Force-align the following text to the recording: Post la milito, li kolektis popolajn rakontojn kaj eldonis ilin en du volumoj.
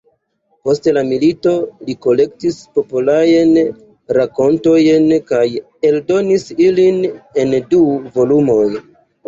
Post 0.67 0.87
la 0.97 1.01
milito, 1.09 1.51
li 1.89 1.95
kolektis 2.05 2.57
popolajn 2.79 3.53
rakontojn 4.19 5.07
kaj 5.35 5.45
eldonis 5.93 6.49
ilin 6.69 7.01
en 7.47 7.57
du 7.71 7.87
volumoj. 8.21 8.63